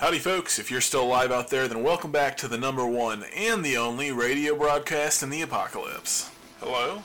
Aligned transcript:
Howdy, 0.00 0.18
folks. 0.18 0.58
If 0.58 0.70
you're 0.70 0.80
still 0.80 1.02
alive 1.02 1.30
out 1.30 1.50
there, 1.50 1.68
then 1.68 1.82
welcome 1.82 2.10
back 2.10 2.34
to 2.38 2.48
the 2.48 2.56
number 2.56 2.86
one 2.86 3.22
and 3.36 3.62
the 3.62 3.76
only 3.76 4.10
radio 4.10 4.56
broadcast 4.56 5.22
in 5.22 5.28
the 5.28 5.42
apocalypse. 5.42 6.30
Hello? 6.58 7.02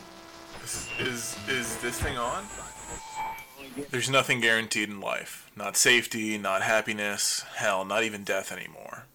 Is, 0.63 0.87
is, 0.97 1.37
is 1.49 1.75
this 1.81 1.99
thing 1.99 2.17
on? 2.17 2.45
There's 3.91 4.09
nothing 4.09 4.39
guaranteed 4.39 4.87
in 4.87 5.01
life. 5.01 5.51
Not 5.57 5.75
safety, 5.75 6.37
not 6.37 6.61
happiness, 6.61 7.43
hell, 7.57 7.83
not 7.83 8.05
even 8.05 8.23
death 8.23 8.49
anymore. 8.49 9.07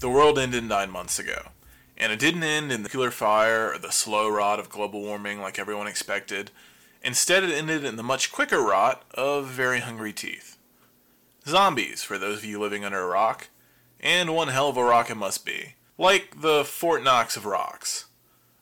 The 0.00 0.10
world 0.10 0.38
ended 0.38 0.64
nine 0.64 0.90
months 0.90 1.18
ago. 1.18 1.52
And 1.96 2.12
it 2.12 2.18
didn't 2.18 2.42
end 2.42 2.70
in 2.70 2.82
the 2.82 2.90
nuclear 2.90 3.10
fire 3.10 3.72
or 3.72 3.78
the 3.78 3.90
slow 3.90 4.28
rot 4.28 4.60
of 4.60 4.68
global 4.68 5.00
warming 5.00 5.40
like 5.40 5.58
everyone 5.58 5.86
expected. 5.86 6.50
Instead, 7.02 7.42
it 7.42 7.52
ended 7.52 7.86
in 7.86 7.96
the 7.96 8.02
much 8.02 8.30
quicker 8.30 8.60
rot 8.60 9.02
of 9.14 9.46
very 9.46 9.80
hungry 9.80 10.12
teeth. 10.12 10.58
Zombies, 11.46 12.02
for 12.02 12.18
those 12.18 12.38
of 12.38 12.44
you 12.44 12.58
living 12.58 12.84
under 12.84 13.00
a 13.00 13.06
rock. 13.06 13.48
And 14.00 14.34
one 14.34 14.48
hell 14.48 14.68
of 14.68 14.76
a 14.76 14.84
rock 14.84 15.10
it 15.10 15.16
must 15.16 15.44
be. 15.46 15.74
Like 15.96 16.40
the 16.40 16.64
Fort 16.64 17.02
Knox 17.02 17.36
of 17.36 17.46
rocks. 17.46 18.06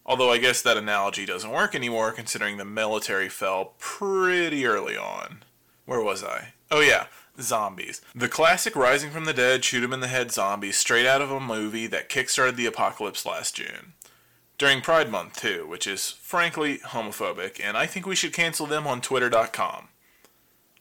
Although 0.06 0.30
I 0.30 0.38
guess 0.38 0.61
that 0.62 0.77
analogy 0.77 1.25
doesn't 1.25 1.51
work 1.51 1.75
anymore 1.75 2.12
considering 2.12 2.59
the 2.59 2.65
military 2.65 3.28
fell 3.28 3.75
pretty 3.78 4.66
early 4.66 4.97
on. 4.97 5.42
Where 5.87 6.02
was 6.02 6.23
I? 6.23 6.52
Oh 6.70 6.80
yeah, 6.80 7.06
zombies. 7.41 8.02
The 8.15 8.28
classic 8.28 8.77
Rising 8.77 9.11
from 9.11 9.25
the 9.25 9.33
Dead, 9.33 9.64
shoot 9.64 9.83
'em 9.83 9.92
in 9.92 10.01
the 10.01 10.09
head 10.09 10.30
zombies 10.30 10.77
straight 10.77 11.06
out 11.06 11.23
of 11.23 11.30
a 11.30 11.41
movie 11.41 11.87
that 11.87 12.11
kickstarted 12.11 12.56
the 12.56 12.66
apocalypse 12.66 13.25
last 13.25 13.56
June. 13.56 13.95
During 14.59 14.83
Pride 14.83 15.11
Month, 15.11 15.41
too, 15.41 15.66
which 15.66 15.87
is 15.87 16.11
frankly 16.11 16.78
homophobic, 16.78 17.59
and 17.62 17.77
I 17.77 17.87
think 17.87 18.06
we 18.06 18.14
should 18.14 18.33
cancel 18.33 18.66
them 18.66 18.87
on 18.87 19.01
Twitter.com. 19.01 19.89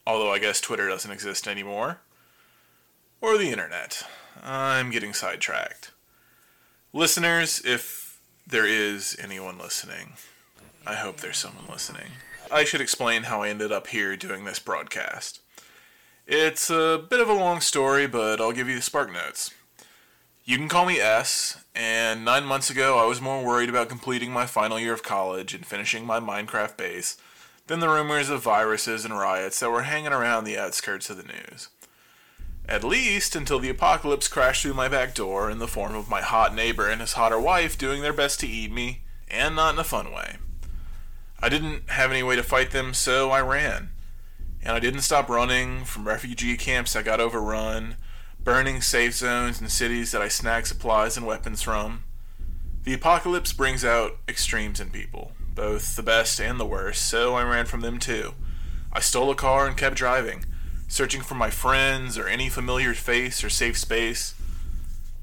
Although 0.05 0.31
I 0.31 0.39
guess 0.39 0.59
Twitter 0.59 0.87
doesn't 0.87 1.11
exist 1.11 1.47
anymore. 1.47 1.99
Or 3.21 3.37
the 3.37 3.51
internet. 3.51 4.03
I'm 4.41 4.91
getting 4.91 5.13
sidetracked. 5.13 5.91
Listeners, 6.91 7.61
if 7.63 8.19
there 8.45 8.67
is 8.67 9.15
anyone 9.21 9.57
listening, 9.57 10.13
I 10.85 10.95
hope 10.95 11.17
there's 11.17 11.37
someone 11.37 11.65
listening. 11.69 12.11
I 12.51 12.65
should 12.65 12.81
explain 12.81 13.23
how 13.23 13.41
I 13.41 13.49
ended 13.49 13.71
up 13.71 13.87
here 13.87 14.15
doing 14.17 14.43
this 14.43 14.59
broadcast. 14.59 15.39
It's 16.27 16.69
a 16.69 17.03
bit 17.09 17.19
of 17.19 17.29
a 17.29 17.33
long 17.33 17.61
story, 17.61 18.05
but 18.05 18.39
I'll 18.39 18.51
give 18.51 18.69
you 18.69 18.75
the 18.75 18.81
spark 18.81 19.11
notes. 19.11 19.51
You 20.45 20.57
can 20.57 20.67
call 20.67 20.85
me 20.85 20.99
S, 20.99 21.63
and 21.73 22.25
nine 22.25 22.43
months 22.43 22.69
ago 22.69 22.97
I 22.97 23.05
was 23.05 23.21
more 23.21 23.43
worried 23.43 23.69
about 23.69 23.89
completing 23.89 24.31
my 24.31 24.45
final 24.45 24.77
year 24.77 24.93
of 24.93 25.03
college 25.03 25.53
and 25.53 25.65
finishing 25.65 26.05
my 26.05 26.19
Minecraft 26.19 26.75
base 26.75 27.17
than 27.67 27.79
the 27.79 27.89
rumors 27.89 28.29
of 28.29 28.43
viruses 28.43 29.05
and 29.05 29.17
riots 29.17 29.59
that 29.59 29.71
were 29.71 29.83
hanging 29.83 30.11
around 30.11 30.43
the 30.43 30.57
outskirts 30.57 31.09
of 31.09 31.17
the 31.17 31.23
news. 31.23 31.69
At 32.67 32.83
least 32.83 33.35
until 33.35 33.59
the 33.59 33.69
apocalypse 33.69 34.27
crashed 34.27 34.63
through 34.63 34.73
my 34.73 34.87
back 34.87 35.15
door 35.15 35.49
in 35.49 35.59
the 35.59 35.67
form 35.67 35.95
of 35.95 36.09
my 36.09 36.21
hot 36.21 36.53
neighbor 36.53 36.89
and 36.89 37.01
his 37.01 37.13
hotter 37.13 37.39
wife 37.39 37.77
doing 37.77 38.01
their 38.01 38.13
best 38.13 38.39
to 38.41 38.47
eat 38.47 38.71
me, 38.71 39.01
and 39.29 39.55
not 39.55 39.73
in 39.73 39.79
a 39.79 39.83
fun 39.83 40.11
way. 40.11 40.37
I 41.39 41.49
didn't 41.49 41.89
have 41.89 42.11
any 42.11 42.23
way 42.23 42.35
to 42.35 42.43
fight 42.43 42.71
them, 42.71 42.93
so 42.93 43.31
I 43.31 43.41
ran. 43.41 43.89
And 44.61 44.71
I 44.75 44.79
didn't 44.79 45.01
stop 45.01 45.27
running 45.27 45.83
from 45.83 46.07
refugee 46.07 46.55
camps 46.55 46.93
that 46.93 47.03
got 47.03 47.19
overrun, 47.19 47.95
burning 48.41 48.81
safe 48.81 49.13
zones 49.13 49.59
in 49.59 49.67
cities 49.67 50.11
that 50.11 50.21
I 50.21 50.29
snagged 50.29 50.67
supplies 50.67 51.17
and 51.17 51.25
weapons 51.25 51.61
from. 51.61 52.03
The 52.83 52.93
apocalypse 52.93 53.51
brings 53.51 53.83
out 53.83 54.17
extremes 54.27 54.79
in 54.79 54.89
people 54.89 55.33
both 55.55 55.95
the 55.95 56.03
best 56.03 56.39
and 56.39 56.59
the 56.59 56.65
worst, 56.65 57.07
so 57.07 57.35
I 57.35 57.43
ran 57.43 57.65
from 57.65 57.81
them 57.81 57.99
too. 57.99 58.33
I 58.91 58.99
stole 58.99 59.31
a 59.31 59.35
car 59.35 59.67
and 59.67 59.77
kept 59.77 59.95
driving, 59.95 60.45
searching 60.87 61.21
for 61.21 61.35
my 61.35 61.49
friends 61.49 62.17
or 62.17 62.27
any 62.27 62.49
familiar 62.49 62.93
face 62.93 63.43
or 63.43 63.49
safe 63.49 63.77
space. 63.77 64.35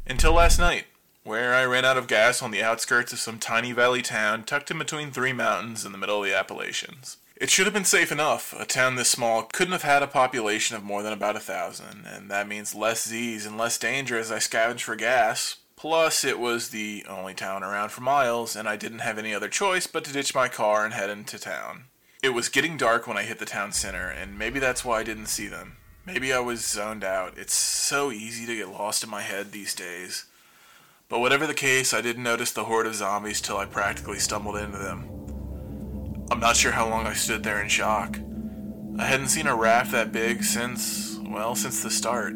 Until 0.06 0.32
last 0.32 0.58
night, 0.58 0.86
where 1.22 1.54
I 1.54 1.64
ran 1.64 1.84
out 1.84 1.96
of 1.96 2.06
gas 2.06 2.42
on 2.42 2.50
the 2.50 2.62
outskirts 2.62 3.12
of 3.12 3.18
some 3.18 3.38
tiny 3.38 3.72
valley 3.72 4.02
town 4.02 4.44
tucked 4.44 4.70
in 4.70 4.78
between 4.78 5.10
three 5.10 5.32
mountains 5.32 5.84
in 5.84 5.92
the 5.92 5.98
middle 5.98 6.18
of 6.18 6.24
the 6.24 6.36
Appalachians. 6.36 7.18
It 7.36 7.48
should 7.48 7.66
have 7.66 7.72
been 7.72 7.84
safe 7.84 8.12
enough. 8.12 8.52
A 8.58 8.66
town 8.66 8.96
this 8.96 9.08
small 9.08 9.44
couldn't 9.44 9.72
have 9.72 9.82
had 9.82 10.02
a 10.02 10.06
population 10.06 10.76
of 10.76 10.82
more 10.82 11.02
than 11.02 11.12
about 11.12 11.36
a 11.36 11.40
thousand, 11.40 12.04
and 12.06 12.30
that 12.30 12.48
means 12.48 12.74
less 12.74 13.06
Z's 13.06 13.46
and 13.46 13.56
less 13.56 13.78
danger 13.78 14.18
as 14.18 14.30
I 14.30 14.38
scavenged 14.38 14.84
for 14.84 14.94
gas, 14.94 15.56
Plus, 15.80 16.24
it 16.24 16.38
was 16.38 16.68
the 16.68 17.06
only 17.08 17.32
town 17.32 17.62
around 17.62 17.88
for 17.88 18.02
miles, 18.02 18.54
and 18.54 18.68
I 18.68 18.76
didn't 18.76 18.98
have 18.98 19.16
any 19.16 19.32
other 19.32 19.48
choice 19.48 19.86
but 19.86 20.04
to 20.04 20.12
ditch 20.12 20.34
my 20.34 20.46
car 20.46 20.84
and 20.84 20.92
head 20.92 21.08
into 21.08 21.38
town. 21.38 21.84
It 22.22 22.34
was 22.34 22.50
getting 22.50 22.76
dark 22.76 23.06
when 23.06 23.16
I 23.16 23.22
hit 23.22 23.38
the 23.38 23.46
town 23.46 23.72
center, 23.72 24.10
and 24.10 24.38
maybe 24.38 24.58
that's 24.58 24.84
why 24.84 25.00
I 25.00 25.04
didn't 25.04 25.28
see 25.28 25.46
them. 25.46 25.78
Maybe 26.04 26.34
I 26.34 26.40
was 26.40 26.66
zoned 26.66 27.02
out. 27.02 27.38
It's 27.38 27.54
so 27.54 28.12
easy 28.12 28.44
to 28.44 28.56
get 28.56 28.68
lost 28.68 29.02
in 29.02 29.08
my 29.08 29.22
head 29.22 29.52
these 29.52 29.74
days. 29.74 30.26
But 31.08 31.20
whatever 31.20 31.46
the 31.46 31.54
case, 31.54 31.94
I 31.94 32.02
didn't 32.02 32.24
notice 32.24 32.52
the 32.52 32.64
horde 32.64 32.86
of 32.86 32.94
zombies 32.94 33.40
till 33.40 33.56
I 33.56 33.64
practically 33.64 34.18
stumbled 34.18 34.58
into 34.58 34.76
them. 34.76 36.26
I'm 36.30 36.40
not 36.40 36.56
sure 36.56 36.72
how 36.72 36.90
long 36.90 37.06
I 37.06 37.14
stood 37.14 37.42
there 37.42 37.62
in 37.62 37.70
shock. 37.70 38.18
I 38.98 39.06
hadn't 39.06 39.28
seen 39.28 39.46
a 39.46 39.56
raft 39.56 39.92
that 39.92 40.12
big 40.12 40.44
since, 40.44 41.18
well, 41.26 41.54
since 41.54 41.82
the 41.82 41.90
start. 41.90 42.34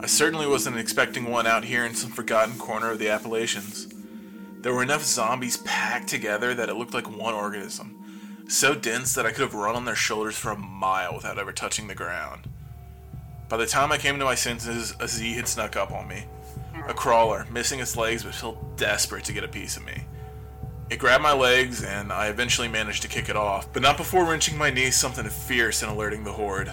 I 0.00 0.06
certainly 0.06 0.46
wasn't 0.46 0.78
expecting 0.78 1.28
one 1.28 1.46
out 1.48 1.64
here 1.64 1.84
in 1.84 1.94
some 1.94 2.12
forgotten 2.12 2.56
corner 2.56 2.92
of 2.92 3.00
the 3.00 3.08
Appalachians. 3.08 3.88
There 4.60 4.72
were 4.72 4.84
enough 4.84 5.02
zombies 5.02 5.56
packed 5.56 6.08
together 6.08 6.54
that 6.54 6.68
it 6.68 6.74
looked 6.74 6.94
like 6.94 7.10
one 7.10 7.34
organism, 7.34 8.44
so 8.48 8.76
dense 8.76 9.12
that 9.14 9.26
I 9.26 9.32
could 9.32 9.40
have 9.40 9.54
run 9.54 9.74
on 9.74 9.86
their 9.86 9.96
shoulders 9.96 10.38
for 10.38 10.50
a 10.50 10.56
mile 10.56 11.14
without 11.14 11.38
ever 11.38 11.50
touching 11.50 11.88
the 11.88 11.96
ground. 11.96 12.48
By 13.48 13.56
the 13.56 13.66
time 13.66 13.90
I 13.90 13.98
came 13.98 14.20
to 14.20 14.24
my 14.24 14.36
senses, 14.36 14.94
a 15.00 15.08
Z 15.08 15.32
had 15.32 15.48
snuck 15.48 15.74
up 15.74 15.90
on 15.90 16.06
me. 16.06 16.24
A 16.86 16.94
crawler, 16.94 17.46
missing 17.50 17.80
its 17.80 17.96
legs 17.96 18.22
but 18.22 18.34
still 18.34 18.58
desperate 18.76 19.24
to 19.24 19.32
get 19.32 19.42
a 19.42 19.48
piece 19.48 19.76
of 19.76 19.84
me. 19.84 20.04
It 20.90 21.00
grabbed 21.00 21.24
my 21.24 21.32
legs, 21.32 21.82
and 21.82 22.12
I 22.12 22.28
eventually 22.28 22.68
managed 22.68 23.02
to 23.02 23.08
kick 23.08 23.28
it 23.28 23.36
off, 23.36 23.72
but 23.72 23.82
not 23.82 23.96
before 23.96 24.24
wrenching 24.24 24.56
my 24.56 24.70
knee 24.70 24.92
something 24.92 25.28
fierce 25.28 25.82
and 25.82 25.90
alerting 25.90 26.22
the 26.22 26.32
horde. 26.32 26.72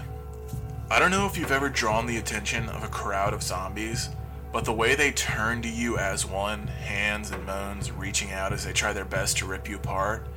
I 0.87 0.99
don't 0.99 1.09
know 1.09 1.25
if 1.25 1.35
you've 1.35 1.51
ever 1.51 1.69
drawn 1.69 2.05
the 2.05 2.17
attention 2.17 2.69
of 2.69 2.83
a 2.83 2.87
crowd 2.87 3.33
of 3.33 3.41
zombies, 3.41 4.09
but 4.53 4.65
the 4.65 4.73
way 4.73 4.93
they 4.93 5.11
turn 5.11 5.63
to 5.63 5.67
you 5.67 5.97
as 5.97 6.27
one, 6.27 6.67
hands 6.67 7.31
and 7.31 7.43
moans 7.43 7.91
reaching 7.91 8.31
out 8.31 8.53
as 8.53 8.65
they 8.65 8.71
try 8.71 8.93
their 8.93 9.03
best 9.03 9.37
to 9.37 9.47
rip 9.47 9.67
you 9.67 9.77
apart, 9.77 10.27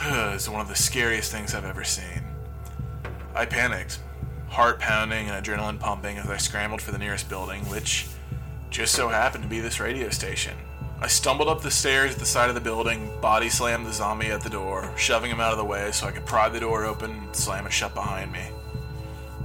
is 0.06 0.48
one 0.48 0.62
of 0.62 0.68
the 0.68 0.74
scariest 0.74 1.30
things 1.30 1.54
I've 1.54 1.66
ever 1.66 1.84
seen. 1.84 2.22
I 3.34 3.44
panicked, 3.44 3.98
heart 4.48 4.80
pounding 4.80 5.28
and 5.28 5.44
adrenaline 5.44 5.78
pumping 5.78 6.16
as 6.16 6.30
I 6.30 6.38
scrambled 6.38 6.80
for 6.80 6.90
the 6.90 6.98
nearest 6.98 7.28
building, 7.28 7.60
which 7.64 8.06
just 8.70 8.94
so 8.94 9.08
happened 9.08 9.44
to 9.44 9.50
be 9.50 9.60
this 9.60 9.78
radio 9.78 10.08
station. 10.08 10.56
I 11.02 11.08
stumbled 11.08 11.48
up 11.48 11.60
the 11.60 11.70
stairs 11.70 12.14
at 12.14 12.18
the 12.18 12.24
side 12.24 12.48
of 12.48 12.54
the 12.54 12.62
building, 12.62 13.10
body 13.20 13.50
slammed 13.50 13.84
the 13.84 13.92
zombie 13.92 14.28
at 14.28 14.40
the 14.40 14.48
door, 14.48 14.90
shoving 14.96 15.30
him 15.30 15.40
out 15.40 15.52
of 15.52 15.58
the 15.58 15.64
way 15.66 15.92
so 15.92 16.06
I 16.06 16.12
could 16.12 16.24
pry 16.24 16.48
the 16.48 16.60
door 16.60 16.86
open 16.86 17.10
and 17.10 17.36
slam 17.36 17.66
it 17.66 17.72
shut 17.74 17.94
behind 17.94 18.32
me. 18.32 18.48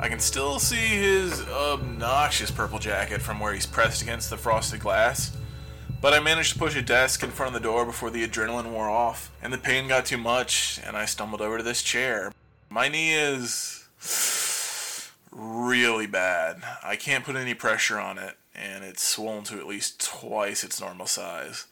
I 0.02 0.10
can 0.10 0.20
still 0.20 0.58
see 0.58 0.98
his 0.98 1.48
obnoxious 1.48 2.50
purple 2.50 2.80
jacket 2.80 3.22
from 3.22 3.40
where 3.40 3.54
he's 3.54 3.68
pressed 3.68 4.02
against 4.02 4.32
the 4.32 4.38
frosted 4.38 4.80
glass. 4.80 5.38
But 6.02 6.16
I 6.16 6.20
managed 6.20 6.54
to 6.54 6.60
push 6.60 6.76
a 6.76 6.82
desk 6.82 7.22
in 7.22 7.30
front 7.30 7.56
of 7.56 7.62
the 7.62 7.68
door 7.68 7.86
before 7.86 8.10
the 8.10 8.28
adrenaline 8.28 8.72
wore 8.72 8.90
off, 8.90 9.32
and 9.44 9.54
the 9.54 9.60
pain 9.60 9.88
got 9.88 10.08
too 10.08 10.18
much, 10.18 10.80
and 10.84 10.98
I 10.98 11.06
stumbled 11.06 11.40
over 11.40 11.60
to 11.60 11.64
this 11.64 11.84
chair. 11.84 12.34
My 12.68 12.88
knee 12.88 13.14
is 13.14 13.88
really 15.32 16.08
bad. 16.08 16.64
I 16.84 16.96
can't 16.96 17.24
put 17.24 17.36
any 17.36 17.54
pressure 17.54 18.00
on 18.00 18.18
it, 18.18 18.38
and 18.56 18.84
it's 18.84 19.04
swollen 19.04 19.44
to 19.46 19.60
at 19.60 19.68
least 19.68 20.04
twice 20.04 20.64
its 20.64 20.82
normal 20.82 21.06
size. 21.06 21.68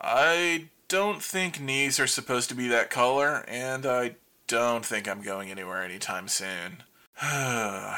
I 0.00 0.64
don't 0.88 1.22
think 1.22 1.60
knees 1.60 2.00
are 2.00 2.08
supposed 2.08 2.48
to 2.48 2.56
be 2.56 2.66
that 2.66 2.90
color, 2.90 3.44
and 3.46 3.86
I 3.86 4.16
don't 4.48 4.84
think 4.84 5.08
I'm 5.08 5.22
going 5.22 5.52
anywhere 5.52 5.84
anytime 5.84 6.26
soon. 6.26 6.82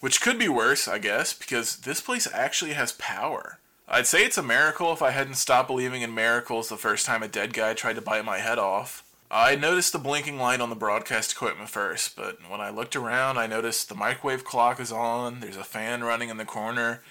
Which 0.00 0.20
could 0.20 0.38
be 0.38 0.48
worse, 0.48 0.88
I 0.88 0.98
guess, 0.98 1.34
because 1.34 1.76
this 1.76 2.00
place 2.00 2.26
actually 2.32 2.72
has 2.72 2.92
power. 2.92 3.58
I'd 3.88 4.06
say 4.06 4.24
it's 4.24 4.38
a 4.38 4.42
miracle 4.42 4.92
if 4.92 5.02
I 5.02 5.10
hadn't 5.10 5.34
stopped 5.34 5.68
believing 5.68 6.02
in 6.02 6.14
miracles 6.14 6.68
the 6.68 6.76
first 6.76 7.06
time 7.06 7.22
a 7.22 7.28
dead 7.28 7.52
guy 7.52 7.74
tried 7.74 7.96
to 7.96 8.02
bite 8.02 8.24
my 8.24 8.38
head 8.38 8.58
off. 8.58 9.04
I 9.30 9.54
noticed 9.54 9.92
the 9.92 9.98
blinking 9.98 10.38
light 10.38 10.60
on 10.60 10.70
the 10.70 10.76
broadcast 10.76 11.32
equipment 11.32 11.68
first, 11.68 12.16
but 12.16 12.38
when 12.48 12.60
I 12.60 12.70
looked 12.70 12.96
around, 12.96 13.38
I 13.38 13.46
noticed 13.46 13.88
the 13.88 13.94
microwave 13.94 14.44
clock 14.44 14.80
is 14.80 14.92
on, 14.92 15.40
there's 15.40 15.56
a 15.56 15.64
fan 15.64 16.04
running 16.04 16.30
in 16.30 16.36
the 16.36 16.44
corner, 16.44 17.02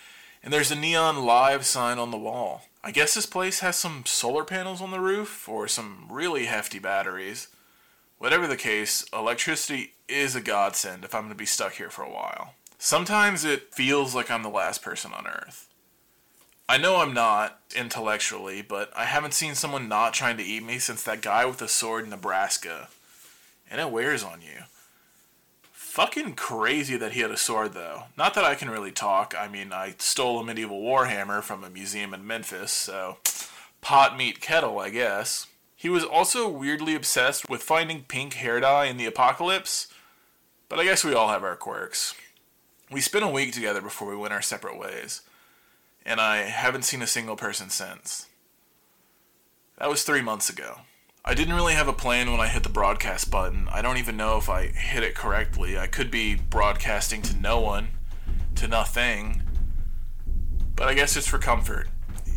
and 0.43 0.51
there's 0.51 0.71
a 0.71 0.75
neon 0.75 1.25
live 1.25 1.65
sign 1.65 1.99
on 1.99 2.11
the 2.11 2.17
wall. 2.17 2.63
I 2.83 2.91
guess 2.91 3.13
this 3.13 3.25
place 3.25 3.59
has 3.59 3.75
some 3.75 4.03
solar 4.05 4.43
panels 4.43 4.81
on 4.81 4.91
the 4.91 4.99
roof, 4.99 5.47
or 5.49 5.67
some 5.67 6.05
really 6.09 6.45
hefty 6.45 6.79
batteries. 6.79 7.47
Whatever 8.17 8.47
the 8.47 8.57
case, 8.57 9.05
electricity 9.13 9.93
is 10.07 10.35
a 10.35 10.41
godsend 10.41 11.03
if 11.03 11.13
I'm 11.13 11.23
going 11.23 11.33
to 11.33 11.35
be 11.35 11.45
stuck 11.45 11.73
here 11.73 11.89
for 11.89 12.03
a 12.03 12.11
while. 12.11 12.53
Sometimes 12.77 13.43
it 13.43 13.73
feels 13.73 14.15
like 14.15 14.29
I'm 14.29 14.43
the 14.43 14.49
last 14.49 14.81
person 14.81 15.11
on 15.13 15.27
Earth. 15.27 15.67
I 16.67 16.77
know 16.77 16.97
I'm 16.97 17.13
not, 17.13 17.59
intellectually, 17.75 18.63
but 18.63 18.91
I 18.95 19.05
haven't 19.05 19.35
seen 19.35 19.53
someone 19.53 19.87
not 19.87 20.13
trying 20.13 20.37
to 20.37 20.43
eat 20.43 20.63
me 20.63 20.79
since 20.79 21.03
that 21.03 21.21
guy 21.21 21.45
with 21.45 21.57
the 21.57 21.67
sword 21.67 22.05
in 22.05 22.09
Nebraska. 22.09 22.89
And 23.69 23.79
it 23.79 23.91
wears 23.91 24.23
on 24.23 24.41
you. 24.41 24.63
Fucking 25.71 26.33
crazy 26.33 26.97
that 26.97 27.13
he 27.13 27.21
had 27.21 27.31
a 27.31 27.37
sword, 27.37 27.73
though. 27.73 28.05
Not 28.17 28.33
that 28.33 28.43
I 28.43 28.55
can 28.55 28.69
really 28.69 28.91
talk. 28.91 29.35
I 29.37 29.47
mean, 29.47 29.71
I 29.71 29.93
stole 29.99 30.39
a 30.39 30.43
medieval 30.43 30.81
warhammer 30.81 31.41
from 31.43 31.63
a 31.63 31.69
museum 31.69 32.13
in 32.13 32.25
Memphis, 32.25 32.71
so 32.71 33.17
pot 33.81 34.17
meet 34.17 34.41
kettle, 34.41 34.79
I 34.79 34.89
guess. 34.89 35.47
He 35.75 35.89
was 35.89 36.03
also 36.03 36.47
weirdly 36.47 36.95
obsessed 36.95 37.49
with 37.49 37.61
finding 37.61 38.03
pink 38.03 38.35
hair 38.35 38.59
dye 38.59 38.85
in 38.85 38.97
the 38.97 39.05
apocalypse, 39.05 39.87
but 40.69 40.79
I 40.79 40.85
guess 40.85 41.03
we 41.03 41.13
all 41.13 41.29
have 41.29 41.43
our 41.43 41.55
quirks. 41.55 42.15
We 42.89 43.01
spent 43.01 43.25
a 43.25 43.29
week 43.29 43.53
together 43.53 43.81
before 43.81 44.09
we 44.09 44.15
went 44.15 44.33
our 44.33 44.41
separate 44.41 44.79
ways, 44.79 45.21
and 46.05 46.21
I 46.21 46.37
haven't 46.43 46.83
seen 46.83 47.01
a 47.01 47.07
single 47.07 47.35
person 47.35 47.69
since. 47.69 48.27
That 49.77 49.89
was 49.89 50.03
three 50.03 50.21
months 50.21 50.49
ago. 50.49 50.79
I 51.25 51.33
didn't 51.33 51.55
really 51.55 51.73
have 51.73 51.87
a 51.87 51.93
plan 51.93 52.31
when 52.31 52.39
I 52.39 52.47
hit 52.47 52.63
the 52.63 52.69
broadcast 52.69 53.29
button. 53.29 53.67
I 53.71 53.81
don't 53.81 53.97
even 53.97 54.15
know 54.15 54.37
if 54.37 54.47
I 54.47 54.67
hit 54.67 55.03
it 55.03 55.15
correctly. 55.15 55.77
I 55.77 55.87
could 55.87 56.11
be 56.11 56.35
broadcasting 56.35 57.23
to 57.23 57.35
no 57.35 57.59
one, 57.59 57.89
to 58.55 58.67
nothing. 58.67 59.41
But 60.75 60.87
I 60.87 60.93
guess 60.93 61.17
it's 61.17 61.27
for 61.27 61.39
comfort. 61.39 61.87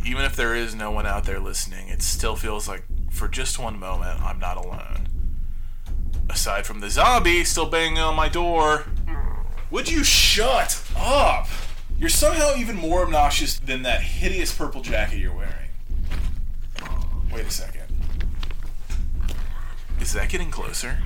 Even 0.04 0.24
if 0.24 0.36
there 0.36 0.54
is 0.54 0.74
no 0.74 0.90
one 0.90 1.06
out 1.06 1.24
there 1.24 1.40
listening, 1.40 1.88
it 1.88 2.02
still 2.02 2.36
feels 2.36 2.68
like 2.68 2.84
for 3.10 3.28
just 3.28 3.58
one 3.58 3.78
moment 3.78 4.20
I'm 4.22 4.38
not 4.38 4.56
alone. 4.56 5.08
Aside 6.30 6.66
from 6.66 6.80
the 6.80 6.90
zombie 6.90 7.44
still 7.44 7.68
banging 7.68 7.98
on 7.98 8.14
my 8.14 8.28
door. 8.28 8.84
Would 9.70 9.90
you 9.90 10.04
shut 10.04 10.82
up? 10.96 11.46
You're 11.98 12.08
somehow 12.08 12.54
even 12.56 12.76
more 12.76 13.02
obnoxious 13.02 13.58
than 13.58 13.82
that 13.82 14.00
hideous 14.00 14.54
purple 14.54 14.82
jacket 14.82 15.18
you're 15.18 15.34
wearing. 15.34 15.52
Wait 17.32 17.44
a 17.44 17.50
second. 17.50 17.82
Is 20.00 20.12
that 20.12 20.28
getting 20.28 20.50
closer? 20.50 20.98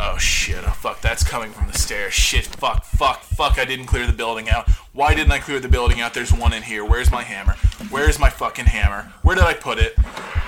Oh 0.00 0.16
shit, 0.16 0.62
oh 0.64 0.70
fuck, 0.70 1.00
that's 1.00 1.24
coming 1.24 1.50
from 1.50 1.66
the 1.66 1.76
stairs. 1.76 2.14
Shit, 2.14 2.46
fuck, 2.46 2.84
fuck, 2.84 3.22
fuck, 3.22 3.58
I 3.58 3.64
didn't 3.64 3.86
clear 3.86 4.06
the 4.06 4.12
building 4.12 4.48
out. 4.48 4.70
Why 4.92 5.14
didn't 5.14 5.32
I 5.32 5.38
clear 5.38 5.58
the 5.58 5.68
building 5.68 6.00
out? 6.00 6.14
There's 6.14 6.32
one 6.32 6.52
in 6.52 6.62
here. 6.62 6.84
Where's 6.84 7.10
my 7.10 7.22
hammer? 7.22 7.54
Where's 7.90 8.18
my 8.18 8.30
fucking 8.30 8.66
hammer? 8.66 9.12
Where 9.22 9.34
did 9.34 9.44
I 9.44 9.54
put 9.54 9.78
it? 9.78 9.94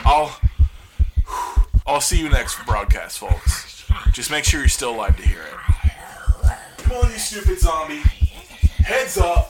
I'll. 0.05 0.38
I'll 1.87 2.00
see 2.00 2.20
you 2.20 2.29
next 2.29 2.64
broadcast, 2.67 3.19
folks. 3.19 3.85
Just 4.12 4.31
make 4.31 4.44
sure 4.44 4.61
you're 4.61 4.69
still 4.69 4.94
alive 4.94 5.17
to 5.17 5.23
hear 5.26 5.43
it. 5.43 6.53
Come 6.79 6.96
on, 6.99 7.11
you 7.11 7.19
stupid 7.19 7.58
zombie. 7.58 8.03
Heads 8.85 9.19
up. 9.19 9.50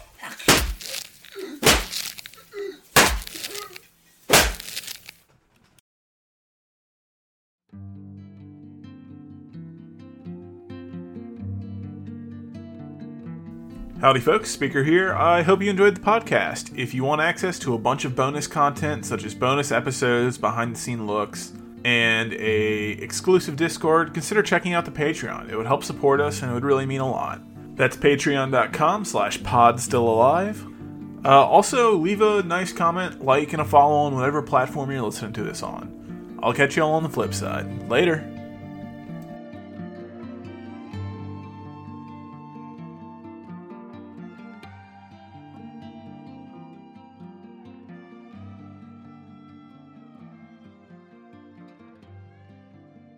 Howdy, 14.01 14.21
folks. 14.21 14.51
Speaker 14.51 14.83
here. 14.83 15.13
I 15.13 15.43
hope 15.43 15.61
you 15.61 15.69
enjoyed 15.69 15.95
the 15.95 16.01
podcast. 16.01 16.75
If 16.75 16.95
you 16.95 17.05
want 17.05 17.21
access 17.21 17.59
to 17.59 17.75
a 17.75 17.79
bunch 17.79 18.07
of 18.07 18.17
bonus 18.17 18.47
content, 18.47 19.05
such 19.05 19.25
as 19.25 19.35
bonus 19.35 19.71
episodes, 19.71 20.39
behind 20.39 20.75
the 20.75 20.81
scene 20.81 21.07
looks, 21.07 21.53
and 21.85 22.33
a 22.33 22.93
exclusive 22.93 23.57
Discord, 23.57 24.15
consider 24.15 24.43
checking 24.43 24.73
out 24.73 24.87
the 24.87 24.91
Patreon. 24.91 25.51
It 25.51 25.57
would 25.57 25.67
help 25.67 25.85
support 25.85 26.19
us, 26.19 26.41
and 26.41 26.51
it 26.51 26.55
would 26.55 26.65
really 26.65 26.87
mean 26.87 27.03
a 27.03 27.11
lot. 27.11 27.43
That's 27.77 27.95
patreon.com 27.95 29.05
slash 29.05 29.43
pod 29.43 29.79
still 29.79 30.09
alive. 30.09 30.67
Uh, 31.23 31.45
also, 31.45 31.95
leave 31.95 32.23
a 32.23 32.43
nice 32.43 32.73
comment, 32.73 33.23
like, 33.23 33.53
and 33.53 33.61
a 33.61 33.67
follow 33.67 33.97
on 33.97 34.15
whatever 34.15 34.41
platform 34.41 34.91
you're 34.91 35.03
listening 35.03 35.35
to 35.35 35.43
this 35.43 35.63
on. 35.63 36.39
I'll 36.43 36.55
catch 36.55 36.75
you 36.75 36.85
all 36.85 36.95
on 36.95 37.03
the 37.03 37.11
flip 37.11 37.35
side. 37.35 37.87
Later. 37.91 38.27